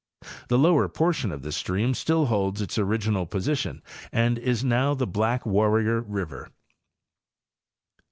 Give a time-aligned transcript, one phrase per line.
[0.47, 4.95] The lower por tion of this stream still holds its original position and is now
[4.95, 6.49] the Black Warrior river.